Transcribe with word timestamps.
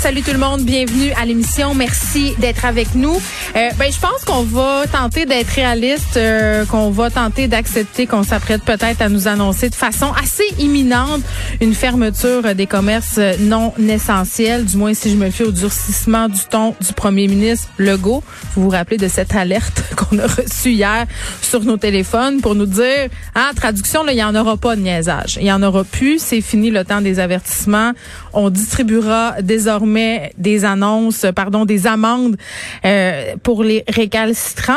Salut 0.00 0.22
tout 0.22 0.32
le 0.32 0.38
monde, 0.38 0.62
bienvenue 0.62 1.12
à 1.20 1.26
l'émission. 1.26 1.74
Merci 1.74 2.34
d'être 2.38 2.64
avec 2.64 2.94
nous. 2.94 3.20
Euh, 3.54 3.68
ben, 3.78 3.92
je 3.92 4.00
pense 4.00 4.24
qu'on 4.24 4.44
va 4.44 4.84
tenter 4.90 5.26
d'être 5.26 5.50
réaliste, 5.50 6.16
euh, 6.16 6.64
qu'on 6.64 6.90
va 6.90 7.10
tenter 7.10 7.48
d'accepter 7.48 8.06
qu'on 8.06 8.22
s'apprête 8.22 8.64
peut-être 8.64 9.02
à 9.02 9.10
nous 9.10 9.28
annoncer 9.28 9.68
de 9.68 9.74
façon 9.74 10.10
assez 10.12 10.44
imminente 10.58 11.20
une 11.60 11.74
fermeture 11.74 12.54
des 12.54 12.66
commerces 12.66 13.20
non 13.40 13.74
essentiels, 13.76 14.64
du 14.64 14.78
moins 14.78 14.94
si 14.94 15.10
je 15.10 15.16
me 15.16 15.28
fie 15.28 15.42
au 15.42 15.52
durcissement 15.52 16.30
du 16.30 16.40
ton 16.50 16.74
du 16.80 16.94
premier 16.94 17.28
ministre 17.28 17.68
Legault. 17.76 18.24
Vous 18.54 18.62
vous 18.62 18.70
rappelez 18.70 18.96
de 18.96 19.08
cette 19.08 19.34
alerte 19.34 19.82
qu'on 19.96 20.18
a 20.18 20.26
reçue 20.26 20.70
hier 20.70 21.04
sur 21.42 21.62
nos 21.62 21.76
téléphones 21.76 22.40
pour 22.40 22.54
nous 22.54 22.66
dire, 22.66 23.10
ah, 23.34 23.50
traduction, 23.54 24.02
là, 24.02 24.12
il 24.12 24.16
n'y 24.16 24.24
en 24.24 24.34
aura 24.34 24.56
pas 24.56 24.76
de 24.76 24.80
niaisage. 24.80 25.36
Il 25.38 25.44
n'y 25.44 25.52
en 25.52 25.62
aura 25.62 25.84
plus. 25.84 26.22
C'est 26.22 26.40
fini 26.40 26.70
le 26.70 26.86
temps 26.86 27.02
des 27.02 27.20
avertissements. 27.20 27.92
On 28.32 28.48
distribuera 28.48 29.42
désormais 29.42 29.89
des 30.38 30.64
annonces, 30.64 31.26
pardon, 31.34 31.64
des 31.64 31.86
amendes 31.86 32.36
euh, 32.84 33.34
pour 33.42 33.64
les 33.64 33.84
récalcitrants. 33.88 34.74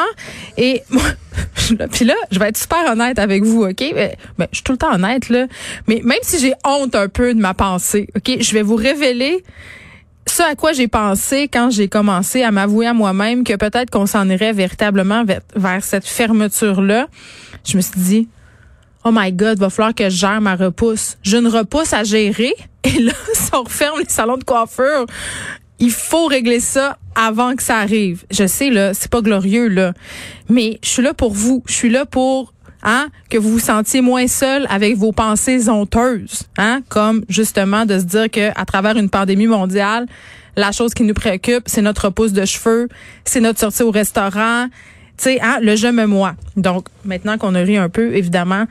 Et 0.58 0.84
moi, 0.90 1.04
puis 1.92 2.06
là, 2.06 2.16
je 2.32 2.40
vais 2.40 2.50
être 2.50 2.58
super 2.58 2.92
honnête 2.92 3.20
avec 3.20 3.44
vous, 3.44 3.64
OK? 3.64 3.84
Mais, 3.96 4.16
ben, 4.38 4.48
je 4.52 4.58
suis 4.58 4.64
tout 4.64 4.74
le 4.74 4.78
temps 4.78 4.94
honnête, 4.94 5.30
là. 5.30 5.48
Mais 5.88 6.02
même 6.04 6.20
si 6.22 6.40
j'ai 6.40 6.54
honte 6.66 6.96
un 6.96 7.08
peu 7.08 7.34
de 7.34 7.40
ma 7.40 7.54
pensée, 7.54 8.08
OK? 8.16 8.38
Je 8.40 8.54
vais 8.54 8.62
vous 8.62 8.76
révéler 8.76 9.44
ce 10.28 10.42
à 10.42 10.56
quoi 10.56 10.74
j'ai 10.74 10.88
pensé 10.88 11.48
quand 11.48 11.70
j'ai 11.70 11.88
commencé 11.88 12.44
à 12.44 12.52
m'avouer 12.52 12.88
à 12.88 12.94
moi-même 12.94 13.44
que 13.44 13.56
peut-être 13.56 13.90
qu'on 13.90 14.06
s'en 14.06 14.30
irait 14.30 14.54
véritablement 14.54 15.24
vers 15.56 15.84
cette 15.84 16.08
fermeture-là. 16.08 17.08
Je 17.66 17.78
me 17.78 17.82
suis 17.82 18.00
dit, 18.00 18.28
oh 19.04 19.12
my 19.12 19.32
God, 19.32 19.60
va 19.60 19.70
falloir 19.70 19.94
que 19.94 20.06
je 20.06 20.18
gère 20.18 20.42
ma 20.42 20.56
repousse. 20.56 21.18
J'ai 21.24 21.38
une 21.38 21.48
repousse 21.48 21.94
à 21.94 22.04
gérer. 22.04 22.54
Et 22.84 23.00
là, 23.00 23.14
si 23.34 23.50
on 23.54 23.64
referme 23.64 24.00
les 24.00 24.10
salons 24.10 24.38
de 24.38 24.44
coiffure, 24.44 25.06
il 25.80 25.92
faut 25.92 26.28
régler 26.28 26.60
ça 26.60 26.98
avant 27.16 27.56
que 27.56 27.64
ça 27.64 27.78
arrive. 27.78 28.26
Je 28.32 28.48
sais, 28.48 28.70
là, 28.70 28.94
c'est 28.94 29.12
pas 29.12 29.22
glorieux, 29.22 29.68
là. 29.68 29.94
Mais 30.50 30.80
je 30.84 30.90
suis 30.90 31.04
là 31.04 31.14
pour 31.14 31.34
vous. 31.34 31.64
Je 31.68 31.74
suis 31.74 31.90
là 31.90 32.06
pour 32.06 32.54
Hein, 32.86 33.08
que 33.30 33.38
vous 33.38 33.50
vous 33.50 33.60
sentiez 33.60 34.02
moins 34.02 34.28
seul 34.28 34.68
avec 34.70 34.98
vos 34.98 35.14
pensées 35.14 35.70
honteuses, 35.70 36.50
hein, 36.58 36.82
comme 36.90 37.24
justement 37.30 37.86
de 37.86 37.98
se 37.98 38.04
dire 38.04 38.30
que 38.30 38.50
à 38.60 38.66
travers 38.66 38.98
une 38.98 39.10
pandémie 39.10 39.48
mondiale, 39.48 40.06
la 40.58 40.74
chose 40.74 40.94
qui 40.94 41.04
nous 41.04 41.14
préoccupe, 41.14 41.64
c'est 41.68 41.82
notre 41.82 42.06
repousse 42.08 42.34
de 42.34 42.44
cheveux, 42.44 42.90
c'est 43.24 43.40
notre 43.40 43.60
sortie 43.62 43.84
au 43.84 43.92
restaurant, 43.92 44.68
tu 45.18 45.26
sais, 45.26 45.40
hein, 45.42 45.60
le 45.62 45.76
je 45.76 45.88
me 45.88 46.06
moi. 46.06 46.36
Donc, 46.58 46.88
maintenant 47.06 47.38
qu'on 47.38 47.56
a 47.56 47.60
ri 47.60 47.78
un 47.78 47.90
peu, 47.90 48.16
évidemment, 48.16 48.66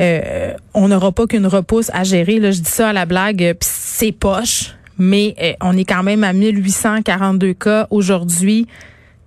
euh, 0.00 0.54
on 0.74 0.88
n'aura 0.88 1.12
pas 1.12 1.26
qu'une 1.26 1.46
repousse 1.46 1.90
à 1.92 2.04
gérer. 2.04 2.38
Là, 2.38 2.50
je 2.50 2.60
dis 2.60 2.70
ça 2.70 2.90
à 2.90 2.92
la 2.92 3.04
blague, 3.04 3.56
puis 3.58 3.68
c'est 3.70 4.12
poche, 4.12 4.74
mais 4.98 5.34
euh, 5.40 5.52
on 5.60 5.76
est 5.76 5.84
quand 5.84 6.02
même 6.02 6.24
à 6.24 6.32
1842 6.32 7.54
cas 7.54 7.86
aujourd'hui. 7.90 8.66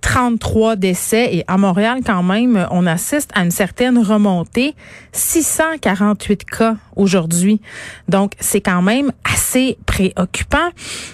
33 0.06 0.76
décès. 0.76 1.34
Et 1.34 1.44
à 1.48 1.58
Montréal 1.58 1.98
quand 2.06 2.22
même, 2.22 2.64
on 2.70 2.86
assiste 2.86 3.28
à 3.34 3.42
une 3.42 3.50
certaine 3.50 3.98
remontée, 3.98 4.76
648 5.10 6.44
cas 6.44 6.76
aujourd'hui. 6.94 7.60
Donc 8.08 8.32
c'est 8.38 8.60
quand 8.60 8.82
même 8.82 9.10
assez 9.24 9.76
préoccupant. 9.84 10.68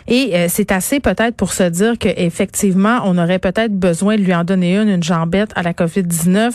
Et 0.08 0.36
euh, 0.36 0.46
c'est 0.50 0.72
assez 0.72 1.00
peut-être 1.00 1.36
pour 1.36 1.54
se 1.54 1.62
dire 1.62 1.98
que 1.98 2.08
effectivement, 2.18 3.00
on 3.06 3.16
aurait 3.16 3.38
peut-être 3.38 3.72
besoin 3.72 4.16
de 4.16 4.20
lui 4.20 4.34
en 4.34 4.44
donner 4.44 4.76
une 4.76 4.91
une 4.91 5.02
jambette 5.02 5.52
à 5.56 5.62
la 5.62 5.72
Covid-19 5.72 6.52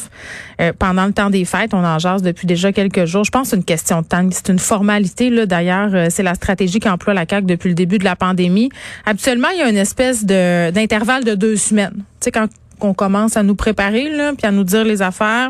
euh, 0.62 0.74
pendant 0.78 1.08
le 1.08 1.14
temps 1.14 1.32
des 1.32 1.44
fêtes, 1.44 1.74
on 1.74 1.84
en 1.84 1.98
jase 1.98 2.22
depuis 2.22 2.46
déjà 2.46 2.72
quelques 2.72 3.06
jours. 3.06 3.24
Je 3.24 3.32
pense 3.32 3.48
que 3.48 3.50
c'est 3.50 3.56
une 3.56 3.64
question 3.64 4.02
de 4.02 4.08
temps, 4.08 4.30
c'est 4.32 4.50
une 4.50 4.60
formalité 4.60 5.32
là 5.32 5.48
d'ailleurs, 5.48 5.90
euh, 5.94 6.08
c'est 6.12 6.24
la 6.24 6.36
stratégie 6.36 6.80
qu'emploie 6.80 7.16
la 7.16 7.26
CAC 7.26 7.46
depuis 7.48 7.70
le 7.70 7.76
début 7.76 7.98
de 7.98 8.06
la 8.06 8.16
pandémie. 8.16 8.70
Habituellement, 9.08 9.50
il 9.56 9.60
y 9.60 9.64
a 9.64 9.70
une 9.70 9.78
espèce 9.78 10.24
de 10.24 10.70
d'intervalle 10.70 11.24
de 11.24 11.34
deux 11.34 11.56
semaines 11.56 12.04
quand 12.32 12.48
on 12.80 12.94
commence 12.94 13.38
à 13.38 13.44
nous 13.44 13.56
préparer, 13.56 14.10
là, 14.10 14.34
puis 14.38 14.48
à 14.48 14.52
nous 14.52 14.64
dire 14.64 14.84
les 14.84 15.02
affaires, 15.02 15.50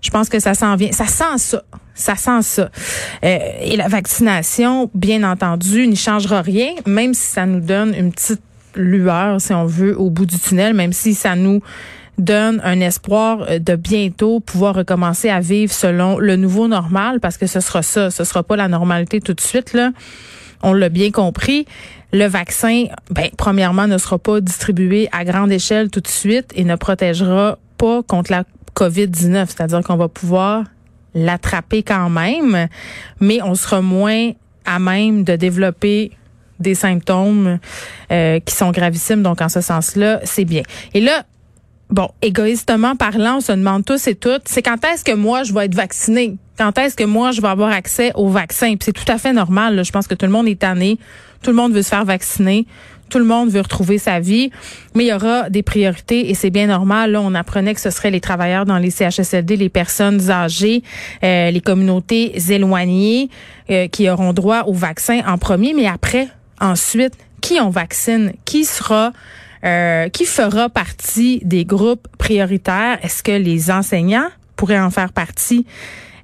je 0.00 0.10
pense 0.10 0.28
que 0.28 0.38
ça 0.38 0.54
s'en 0.54 0.76
vient. 0.76 0.92
Ça 0.92 1.06
sent 1.06 1.38
ça. 1.38 1.62
Ça 1.94 2.16
sent 2.16 2.42
ça. 2.42 2.70
Euh, 3.24 3.38
et 3.60 3.76
la 3.76 3.88
vaccination, 3.88 4.90
bien 4.94 5.22
entendu, 5.22 5.86
n'y 5.86 5.96
changera 5.96 6.40
rien, 6.40 6.70
même 6.86 7.12
si 7.12 7.26
ça 7.26 7.44
nous 7.44 7.60
donne 7.60 7.94
une 7.94 8.10
petite 8.10 8.40
lueur, 8.74 9.40
si 9.40 9.52
on 9.52 9.66
veut, 9.66 9.98
au 9.98 10.08
bout 10.08 10.24
du 10.24 10.38
tunnel, 10.38 10.72
même 10.72 10.92
si 10.92 11.14
ça 11.14 11.36
nous 11.36 11.60
donne 12.16 12.60
un 12.64 12.80
espoir 12.80 13.46
de 13.58 13.76
bientôt 13.76 14.40
pouvoir 14.40 14.74
recommencer 14.74 15.30
à 15.30 15.40
vivre 15.40 15.72
selon 15.72 16.18
le 16.18 16.36
nouveau 16.36 16.68
normal, 16.68 17.18
parce 17.20 17.36
que 17.36 17.46
ce 17.46 17.60
sera 17.60 17.82
ça, 17.82 18.10
ce 18.10 18.24
sera 18.24 18.42
pas 18.42 18.56
la 18.56 18.68
normalité 18.68 19.20
tout 19.20 19.34
de 19.34 19.40
suite, 19.40 19.72
là. 19.72 19.90
On 20.62 20.74
l'a 20.74 20.90
bien 20.90 21.10
compris. 21.10 21.66
Le 22.12 22.26
vaccin, 22.26 22.86
ben, 23.10 23.30
premièrement, 23.36 23.86
ne 23.86 23.98
sera 23.98 24.18
pas 24.18 24.40
distribué 24.40 25.08
à 25.12 25.24
grande 25.24 25.52
échelle 25.52 25.90
tout 25.90 26.00
de 26.00 26.08
suite 26.08 26.52
et 26.54 26.64
ne 26.64 26.74
protégera 26.76 27.58
pas 27.78 28.02
contre 28.02 28.32
la 28.32 28.44
COVID-19. 28.74 29.46
C'est-à-dire 29.48 29.82
qu'on 29.82 29.96
va 29.96 30.08
pouvoir 30.08 30.64
l'attraper 31.14 31.82
quand 31.82 32.10
même, 32.10 32.68
mais 33.20 33.40
on 33.42 33.54
sera 33.54 33.80
moins 33.80 34.32
à 34.64 34.78
même 34.78 35.24
de 35.24 35.36
développer 35.36 36.12
des 36.58 36.74
symptômes 36.74 37.58
euh, 38.12 38.38
qui 38.40 38.54
sont 38.54 38.70
gravissimes. 38.70 39.22
Donc, 39.22 39.40
en 39.40 39.48
ce 39.48 39.60
sens-là, 39.60 40.20
c'est 40.24 40.44
bien. 40.44 40.62
Et 40.94 41.00
là, 41.00 41.24
bon, 41.88 42.08
égoïstement 42.22 42.96
parlant, 42.96 43.36
on 43.36 43.40
se 43.40 43.52
demande 43.52 43.84
tous 43.84 44.06
et 44.08 44.14
toutes, 44.14 44.42
c'est 44.46 44.62
quand 44.62 44.84
est-ce 44.84 45.04
que 45.04 45.14
moi, 45.14 45.42
je 45.42 45.52
vais 45.52 45.64
être 45.66 45.74
vacciné? 45.74 46.36
Quand 46.60 46.76
est-ce 46.76 46.94
que 46.94 47.04
moi, 47.04 47.30
je 47.30 47.40
vais 47.40 47.48
avoir 47.48 47.72
accès 47.72 48.12
au 48.16 48.28
vaccin? 48.28 48.76
Puis 48.76 48.80
c'est 48.84 48.92
tout 48.92 49.10
à 49.10 49.16
fait 49.16 49.32
normal. 49.32 49.82
Je 49.82 49.90
pense 49.90 50.06
que 50.06 50.14
tout 50.14 50.26
le 50.26 50.32
monde 50.32 50.46
est 50.46 50.58
tanné. 50.58 50.98
Tout 51.42 51.48
le 51.48 51.56
monde 51.56 51.72
veut 51.72 51.80
se 51.80 51.88
faire 51.88 52.04
vacciner. 52.04 52.66
Tout 53.08 53.18
le 53.18 53.24
monde 53.24 53.48
veut 53.48 53.62
retrouver 53.62 53.96
sa 53.96 54.20
vie, 54.20 54.50
mais 54.94 55.04
il 55.04 55.08
y 55.08 55.12
aura 55.14 55.48
des 55.48 55.62
priorités 55.62 56.28
et 56.28 56.34
c'est 56.34 56.50
bien 56.50 56.66
normal. 56.66 57.12
Là, 57.12 57.22
on 57.22 57.34
apprenait 57.34 57.72
que 57.72 57.80
ce 57.80 57.88
seraient 57.88 58.10
les 58.10 58.20
travailleurs 58.20 58.66
dans 58.66 58.76
les 58.76 58.90
CHSLD, 58.90 59.56
les 59.56 59.70
personnes 59.70 60.30
âgées, 60.30 60.82
euh, 61.24 61.50
les 61.50 61.62
communautés 61.62 62.36
éloignées 62.50 63.30
euh, 63.70 63.88
qui 63.88 64.10
auront 64.10 64.34
droit 64.34 64.64
au 64.66 64.74
vaccin 64.74 65.22
en 65.26 65.38
premier, 65.38 65.72
mais 65.72 65.86
après, 65.86 66.28
ensuite, 66.60 67.14
qui 67.40 67.58
on 67.58 67.70
vaccine, 67.70 68.34
qui 68.44 68.66
sera 68.66 69.12
euh, 69.64 70.10
qui 70.10 70.26
fera 70.26 70.68
partie 70.68 71.40
des 71.42 71.64
groupes 71.64 72.06
prioritaires? 72.18 72.98
Est-ce 73.02 73.22
que 73.22 73.32
les 73.32 73.70
enseignants 73.70 74.28
pourraient 74.56 74.78
en 74.78 74.90
faire 74.90 75.14
partie? 75.14 75.64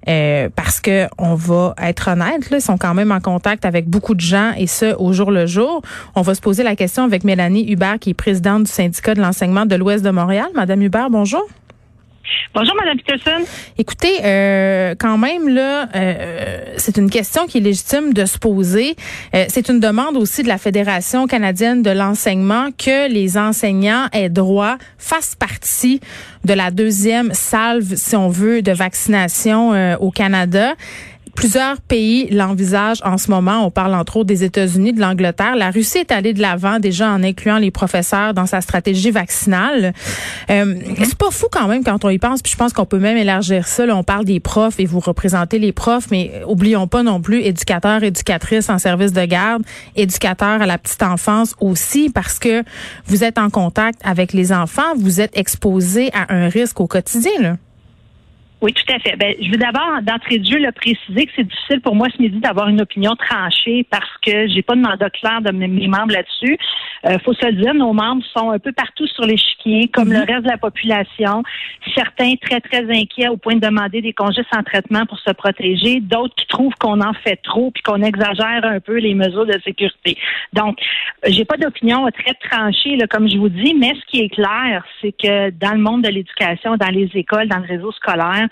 Euh, 0.09 0.49
parce 0.55 0.81
que 0.81 1.07
on 1.19 1.35
va 1.35 1.75
être 1.83 2.09
honnête, 2.13 2.51
là, 2.51 2.59
ils 2.59 2.63
sont 2.63 2.79
quand 2.79 2.95
même 2.95 3.11
en 3.11 3.21
contact 3.21 3.65
avec 3.65 3.89
beaucoup 3.89 4.15
de 4.15 4.21
gens 4.21 4.53
et 4.57 4.67
ce 4.67 4.95
au 4.97 5.13
jour 5.13 5.31
le 5.31 5.47
jour. 5.47 5.83
On 6.15 6.23
va 6.23 6.35
se 6.35 6.41
poser 6.41 6.63
la 6.63 6.77
question 6.77 7.05
avec 7.05 7.25
Mélanie 7.25 7.71
Hubert, 7.71 7.99
qui 7.99 8.11
est 8.11 8.15
présidente 8.15 8.65
du 8.65 8.71
syndicat 8.71 9.15
de 9.15 9.21
l'enseignement 9.21 9.67
de 9.67 9.75
l'Ouest 9.75 10.05
de 10.05 10.11
Montréal. 10.11 10.47
Madame 10.55 10.83
Hubert, 10.83 11.11
bonjour. 11.11 11.43
Bonjour, 12.55 12.75
Madame 12.77 12.97
Peterson. 12.99 13.45
Écoutez, 13.79 14.21
euh, 14.25 14.95
quand 14.99 15.19
même, 15.19 15.49
là, 15.49 15.89
euh, 15.95 16.75
c'est 16.77 16.97
une 16.97 17.11
question 17.11 17.47
qui 17.47 17.59
est 17.59 17.61
légitime 17.61 18.13
de 18.13 18.25
se 18.25 18.39
poser. 18.39 18.97
Euh, 19.35 19.45
c'est 19.49 19.69
une 19.69 19.81
demande 19.81 20.17
aussi 20.17 20.43
de 20.43 20.49
la 20.49 20.59
Fédération 20.59 21.27
canadienne 21.27 21.83
de 21.83 21.91
l'enseignement 21.91 22.71
que 22.73 23.11
les 23.11 23.37
enseignants 23.37 24.07
aient 24.13 24.31
droit, 24.31 24.77
fassent 24.99 25.35
partie 25.35 26.01
de 26.45 26.55
la 26.55 26.71
deuxième 26.71 27.33
salve, 27.35 27.95
si 27.97 28.17
on 28.17 28.29
veut, 28.29 28.63
de 28.63 28.73
vaccination 28.73 29.97
au 30.01 30.11
Canada. 30.11 30.75
Plusieurs 31.37 31.83
pays 31.83 32.29
l'envisagent 32.31 33.03
en 33.05 33.19
ce 33.19 33.31
moment. 33.31 33.67
On 33.67 33.71
parle 33.71 33.95
entre 33.95 34.17
autres 34.17 34.27
des 34.27 34.43
États-Unis, 34.43 34.95
de 34.95 35.01
l'Angleterre. 35.01 35.55
La 35.55 35.71
Russie 35.71 35.99
est 35.99 36.11
allée 36.11 36.33
de 36.33 36.41
l'avant 36.41 36.79
déjà 36.79 37.11
en 37.11 37.23
incluant 37.23 37.59
les 37.59 37.71
professeurs 37.71 38.33
dans 38.33 38.47
sa 38.47 38.63
stratégie 38.63 39.11
vaccinale. 39.11 39.93
Euh, 40.51 40.77
c'est 40.99 41.15
pas 41.15 41.31
fou 41.31 41.47
quand 41.53 41.69
même 41.69 41.85
quand 41.85 42.07
on 42.07 42.09
y 42.09 42.19
pense. 42.19 42.41
Puis 42.41 42.53
je 42.53 42.57
pense 42.57 42.73
qu'on 42.73 42.87
peut 42.87 42.99
même 42.99 43.19
élargir 43.19 43.69
ça. 43.69 43.85
Là, 43.85 43.95
on 43.95 44.03
parle 44.03 44.25
des 44.25 44.41
profs 44.41 44.81
et 44.81 44.87
vous 44.87 44.99
représentez 44.99 45.59
les 45.59 45.73
profs, 45.73 46.11
mais 46.11 46.33
oublions 46.47 46.87
pas 46.87 47.03
non 47.03 47.21
plus 47.21 47.43
éducateurs, 47.43 48.03
éducatrices 48.03 48.71
en 48.71 48.79
service 48.79 49.13
de 49.13 49.25
garde, 49.27 49.63
éducateurs 49.95 50.63
à 50.63 50.67
la 50.67 50.79
petite 50.79 51.03
enfance 51.03 51.55
aussi, 51.61 52.09
parce 52.09 52.39
que 52.39 52.65
vous 53.07 53.25
êtes 53.25 53.37
en 53.37 53.51
contact 53.51 54.01
avec 54.05 54.33
les 54.33 54.55
enfants, 54.55 54.95
vous 54.97 55.21
êtes 55.21 55.37
exposés 55.37 56.11
à 56.15 56.35
un 56.35 56.49
risque 56.49 56.81
au 56.81 56.87
quotidien. 56.87 57.33
Là. 57.41 57.57
Oui, 58.63 58.73
tout 58.73 58.91
à 58.91 58.99
fait. 58.99 59.17
Ben, 59.17 59.35
je 59.39 59.51
veux 59.51 59.59
d'abord, 59.59 60.01
d'entrée 60.03 60.39
de 60.39 60.47
jeu, 60.47 60.59
le 60.59 60.73
préciser 60.73 61.27
que 61.27 61.33
c'est 61.37 61.47
difficile 61.47 61.83
pour 61.83 61.95
moi 61.95 62.09
ce 62.17 62.23
midi 62.23 62.39
d'avoir 62.39 62.69
une 62.69 62.81
opinion 62.81 63.15
tranchée 63.15 63.87
parce 63.91 64.11
que 64.25 64.49
j'ai 64.49 64.63
pas 64.63 64.75
de 64.75 64.81
mandat 64.81 65.11
clair 65.11 65.43
de 65.43 65.53
mes, 65.53 65.69
membres 65.89 66.13
là-dessus. 66.13 66.57
Euh, 67.05 67.19
faut 67.23 67.35
se 67.35 67.45
le 67.45 67.53
dire, 67.53 67.75
nos 67.75 67.93
membres 67.93 68.25
sont 68.35 68.51
un 68.51 68.59
peu 68.59 68.73
partout 68.73 69.07
sur 69.09 69.25
l'échiquier, 69.25 69.89
comme 69.89 70.11
le 70.11 70.21
mhm. 70.21 70.25
reste 70.25 70.43
de 70.45 70.49
la 70.49 70.57
population. 70.57 71.43
Certains 71.95 72.35
très, 72.37 72.61
très 72.63 72.85
inquiets 72.91 73.29
au 73.29 73.37
point 73.37 73.57
de 73.57 73.61
demander 73.61 74.01
des 74.01 74.15
congés 74.15 74.45
sans 74.51 74.63
traitement 74.63 75.05
pour 75.05 75.19
se 75.19 75.33
protéger. 75.33 76.01
D'autres 76.01 76.35
qui 76.37 76.47
trouvent 76.47 76.75
qu'on 76.81 77.03
en 77.03 77.13
fait 77.13 77.37
trop 77.37 77.71
puis 77.71 77.83
qu'on 77.83 78.03
exagère 78.03 78.65
un 78.65 78.81
peu 78.81 78.97
les 78.97 79.13
mesures 79.13 79.45
de 79.45 79.61
sécurité. 79.65 80.17
Donc, 80.55 80.79
j'ai 81.27 81.45
pas 81.45 81.59
d'opinion 81.59 82.07
très 82.11 82.33
tranchée, 82.49 82.97
là, 82.97 83.07
comme 83.07 83.29
je 83.29 83.37
vous 83.37 83.51
dis, 83.51 83.75
mais 83.75 83.93
ce 83.95 84.11
qui 84.11 84.23
est 84.23 84.31
clair, 84.31 84.83
c'est 85.03 85.13
que 85.13 85.51
dans 85.51 85.73
le 85.73 85.81
monde 85.81 86.03
de 86.03 86.09
l'éducation, 86.09 86.77
dans 86.77 86.89
les 86.89 87.11
écoles, 87.15 87.49
dans 87.49 87.59
le 87.59 87.67
réseau 87.67 87.93
scolaire, 87.93 88.46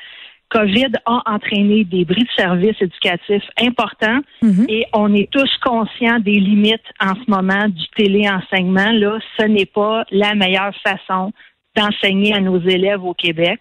COVID 0.50 0.92
a 1.04 1.22
entraîné 1.26 1.84
des 1.84 2.04
bris 2.04 2.22
de 2.22 2.30
services 2.36 2.80
éducatifs 2.80 3.48
importants 3.60 4.20
mhm. 4.40 4.66
et 4.68 4.86
on 4.92 5.12
est 5.12 5.28
tous 5.30 5.50
conscients 5.62 6.20
des 6.20 6.38
limites 6.38 6.84
en 7.00 7.14
ce 7.14 7.28
moment 7.28 7.68
du 7.68 7.84
téléenseignement. 7.96 8.92
Là, 8.92 9.18
ce 9.38 9.46
n'est 9.46 9.66
pas 9.66 10.04
la 10.10 10.34
meilleure 10.34 10.74
façon 10.82 11.32
d'enseigner 11.76 12.34
à 12.34 12.40
nos 12.40 12.60
élèves 12.60 13.04
au 13.04 13.14
Québec. 13.14 13.60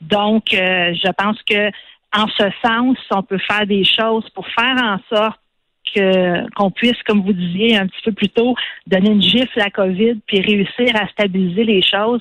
Donc, 0.00 0.52
euh, 0.52 0.92
je 0.94 1.12
pense 1.12 1.40
que 1.48 1.70
en 2.12 2.26
ce 2.28 2.44
sens, 2.64 2.96
on 3.10 3.22
peut 3.22 3.38
faire 3.38 3.66
des 3.66 3.84
choses 3.84 4.28
pour 4.30 4.46
faire 4.48 4.76
en 4.82 4.98
sorte 5.14 5.38
que 5.94 6.50
qu'on 6.54 6.70
puisse, 6.70 7.00
comme 7.06 7.22
vous 7.22 7.32
disiez 7.32 7.76
un 7.76 7.86
petit 7.86 8.02
peu 8.04 8.12
plus 8.12 8.28
tôt, 8.28 8.56
donner 8.86 9.10
une 9.10 9.22
gifle 9.22 9.60
à 9.60 9.70
COVID 9.70 10.16
puis 10.26 10.40
réussir 10.40 10.96
à 10.96 11.06
stabiliser 11.08 11.64
les 11.64 11.82
choses 11.82 12.20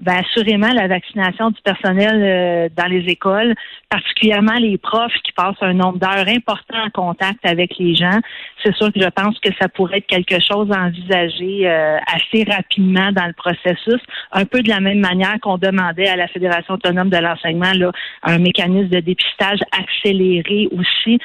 ben, 0.00 0.14
assurément 0.24 0.72
la 0.72 0.88
vaccination 0.88 1.50
du 1.50 1.60
personnel 1.62 2.22
euh, 2.22 2.68
dans 2.74 2.86
les 2.86 3.04
écoles, 3.10 3.54
particulièrement 3.90 4.54
les 4.54 4.78
profs 4.78 5.12
qui 5.22 5.32
passent 5.32 5.60
un 5.60 5.74
nombre 5.74 5.98
d'heures 5.98 6.26
important 6.28 6.78
en 6.82 6.90
contact 6.90 7.44
avec 7.44 7.76
les 7.78 7.94
gens. 7.94 8.18
C'est 8.64 8.74
sûr 8.74 8.92
que 8.92 9.00
je 9.00 9.08
pense 9.08 9.38
que 9.40 9.50
ça 9.60 9.68
pourrait 9.68 9.98
être 9.98 10.06
quelque 10.06 10.40
chose 10.40 10.70
à 10.72 10.84
envisager 10.84 11.68
euh, 11.68 11.98
assez 12.06 12.44
rapidement 12.50 13.12
dans 13.12 13.26
le 13.26 13.34
processus, 13.34 14.00
un 14.32 14.46
peu 14.46 14.62
de 14.62 14.70
la 14.70 14.80
même 14.80 15.00
manière 15.00 15.38
qu'on 15.40 15.58
demandait 15.58 16.08
à 16.08 16.16
la 16.16 16.26
Fédération 16.28 16.74
autonome 16.74 17.10
de 17.10 17.18
l'enseignement 17.18 17.72
là, 17.74 17.92
un 18.22 18.38
mécanisme 18.38 18.88
de 18.88 19.00
dépistage 19.00 19.60
accéléré 19.78 20.68
aussi 20.72 21.18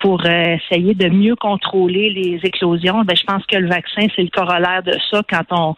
pour 0.00 0.24
euh, 0.24 0.56
essayer 0.56 0.94
de 0.94 1.08
mieux 1.08 1.36
contrôler 1.36 2.10
les 2.10 2.40
éclosions. 2.42 3.02
Ben, 3.04 3.16
je 3.16 3.24
pense 3.24 3.44
que 3.46 3.56
le 3.56 3.68
vaccin, 3.68 4.06
c'est 4.16 4.22
le 4.22 4.28
corollaire 4.28 4.82
de 4.82 4.96
ça 5.10 5.22
quand 5.28 5.44
on 5.50 5.74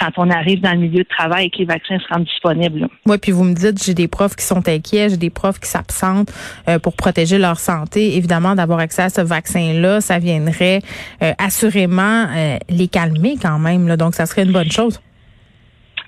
quand 0.00 0.10
on 0.16 0.30
arrive 0.30 0.60
dans 0.60 0.72
le 0.72 0.78
milieu 0.78 1.02
de 1.02 1.08
travail 1.08 1.46
et 1.46 1.50
que 1.50 1.58
les 1.58 1.64
vaccins 1.66 1.98
se 1.98 2.12
rendent 2.12 2.24
disponibles. 2.24 2.88
Oui, 3.06 3.18
puis 3.18 3.32
vous 3.32 3.44
me 3.44 3.54
dites, 3.54 3.82
j'ai 3.84 3.94
des 3.94 4.08
profs 4.08 4.34
qui 4.34 4.44
sont 4.44 4.66
inquiets, 4.66 5.10
j'ai 5.10 5.16
des 5.16 5.30
profs 5.30 5.60
qui 5.60 5.68
s'absentent 5.68 6.32
euh, 6.68 6.78
pour 6.78 6.94
protéger 6.94 7.38
leur 7.38 7.58
santé. 7.58 8.16
Évidemment, 8.16 8.54
d'avoir 8.54 8.78
accès 8.78 9.02
à 9.02 9.10
ce 9.10 9.20
vaccin-là, 9.20 10.00
ça 10.00 10.18
viendrait 10.18 10.80
euh, 11.22 11.32
assurément 11.38 12.26
euh, 12.34 12.56
les 12.68 12.88
calmer 12.88 13.36
quand 13.40 13.58
même. 13.58 13.86
Là, 13.88 13.96
donc, 13.96 14.14
ça 14.14 14.26
serait 14.26 14.44
une 14.44 14.52
bonne 14.52 14.70
chose. 14.70 15.00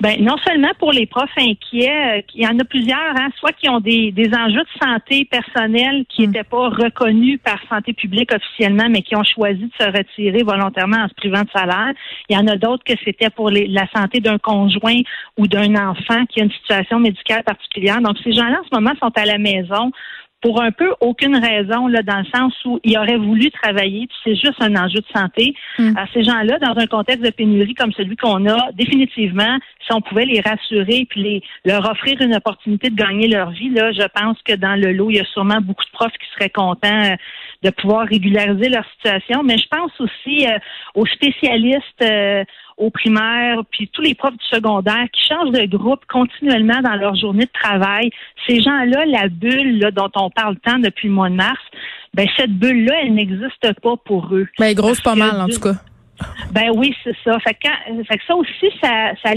Ben, 0.02 0.20
non 0.20 0.34
seulement 0.44 0.72
pour 0.80 0.90
les 0.90 1.06
profs 1.06 1.30
inquiets, 1.38 2.18
euh, 2.18 2.22
il 2.34 2.42
y 2.42 2.46
en 2.48 2.58
a 2.58 2.64
plusieurs, 2.64 2.98
hein, 3.16 3.28
soit 3.38 3.52
qui 3.52 3.68
ont 3.68 3.78
des, 3.78 4.10
des 4.10 4.34
enjeux 4.34 4.64
de 4.64 4.84
santé 4.84 5.24
personnelle 5.26 6.04
qui 6.08 6.26
n'étaient 6.26 6.40
mm. 6.40 6.50
pas 6.50 6.68
reconnus 6.70 7.38
par 7.44 7.60
santé 7.70 7.92
publique 7.92 8.34
officiellement, 8.34 8.88
mais 8.90 9.02
qui 9.02 9.14
ont 9.14 9.22
choisi 9.22 9.60
de 9.60 9.70
se 9.78 9.86
retirer 9.86 10.42
volontairement 10.42 11.04
en 11.04 11.08
se 11.08 11.14
privant 11.14 11.42
de 11.42 11.50
salaire. 11.54 11.92
Il 12.28 12.34
y 12.34 12.36
en 12.36 12.48
a 12.48 12.56
d'autres 12.56 12.82
que 12.82 12.94
c'était 13.04 13.30
pour 13.30 13.48
les, 13.48 13.68
la 13.68 13.86
santé 13.94 14.18
d'un 14.18 14.38
conjoint 14.38 15.02
ou 15.36 15.46
d'un 15.46 15.76
enfant 15.76 16.26
qui 16.28 16.40
a 16.40 16.44
une 16.46 16.50
situation 16.50 16.98
médicale 16.98 17.44
particulière. 17.44 18.00
Donc, 18.00 18.16
ces 18.24 18.32
gens-là, 18.32 18.58
en 18.60 18.64
ce 18.64 18.74
moment, 18.74 18.94
sont 19.00 19.12
à 19.14 19.24
la 19.24 19.38
maison 19.38 19.92
pour 20.42 20.60
un 20.60 20.72
peu 20.72 20.92
aucune 21.00 21.36
raison, 21.36 21.86
là, 21.86 22.02
dans 22.02 22.18
le 22.18 22.26
sens 22.34 22.52
où 22.64 22.80
ils 22.82 22.98
auraient 22.98 23.16
voulu 23.16 23.50
travailler, 23.52 24.08
puis 24.08 24.16
c'est 24.24 24.34
juste 24.34 24.60
un 24.60 24.74
enjeu 24.74 24.98
de 24.98 25.06
santé. 25.14 25.54
Hmm. 25.78 25.96
À 25.96 26.06
ces 26.12 26.24
gens-là, 26.24 26.58
dans 26.58 26.76
un 26.76 26.86
contexte 26.86 27.24
de 27.24 27.30
pénurie 27.30 27.74
comme 27.74 27.92
celui 27.92 28.16
qu'on 28.16 28.46
a, 28.46 28.72
définitivement, 28.72 29.58
si 29.86 29.92
on 29.92 30.00
pouvait 30.00 30.26
les 30.26 30.40
rassurer 30.40 31.06
puis 31.08 31.22
les, 31.22 31.42
leur 31.64 31.88
offrir 31.88 32.20
une 32.20 32.34
opportunité 32.34 32.90
de 32.90 32.96
gagner 32.96 33.28
leur 33.28 33.50
vie, 33.50 33.70
là, 33.70 33.92
je 33.92 34.06
pense 34.14 34.36
que 34.44 34.54
dans 34.54 34.74
le 34.74 34.92
lot, 34.92 35.10
il 35.10 35.16
y 35.16 35.20
a 35.20 35.24
sûrement 35.26 35.60
beaucoup 35.60 35.84
de 35.84 35.90
profs 35.92 36.12
qui 36.12 36.28
seraient 36.34 36.50
contents 36.50 37.04
euh, 37.04 37.16
de 37.62 37.70
pouvoir 37.70 38.06
régulariser 38.06 38.68
leur 38.68 38.84
situation. 38.96 39.42
Mais 39.42 39.56
je 39.58 39.66
pense 39.68 39.92
aussi 40.00 40.46
euh, 40.46 40.58
aux 40.94 41.06
spécialistes 41.06 42.02
euh, 42.02 42.44
aux 42.78 42.90
primaires, 42.90 43.58
puis 43.70 43.88
tous 43.92 44.02
les 44.02 44.14
profs 44.14 44.36
du 44.36 44.46
secondaire 44.50 45.06
qui 45.12 45.22
changent 45.28 45.52
de 45.52 45.66
groupe 45.66 46.04
continuellement 46.10 46.80
dans 46.82 46.96
leur 46.96 47.14
journée 47.14 47.44
de 47.44 47.60
travail. 47.60 48.10
Ces 48.46 48.60
gens-là, 48.60 49.04
la 49.06 49.28
bulle 49.28 49.78
là, 49.78 49.90
dont 49.90 50.10
on 50.16 50.30
parle 50.30 50.56
tant 50.58 50.78
depuis 50.78 51.08
le 51.08 51.14
mois 51.14 51.30
de 51.30 51.34
mars, 51.34 51.60
ben 52.14 52.26
cette 52.36 52.52
bulle-là, 52.52 52.94
elle 53.02 53.14
n'existe 53.14 53.80
pas 53.80 53.96
pour 54.04 54.34
eux. 54.34 54.48
Ben, 54.58 54.74
grosse 54.74 55.00
pas 55.00 55.14
mal, 55.14 55.40
en 55.40 55.48
tout 55.48 55.60
cas. 55.60 55.74
Ben 56.52 56.70
oui, 56.74 56.94
c'est 57.02 57.16
ça. 57.24 57.38
Fait 57.40 57.54
que, 57.54 58.04
fait 58.04 58.18
que 58.18 58.24
ça 58.26 58.36
aussi, 58.36 58.70
ça, 58.82 59.12
ça 59.24 59.32